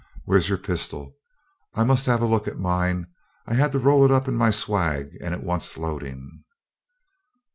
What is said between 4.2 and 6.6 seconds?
in my swag, and it wants loading.'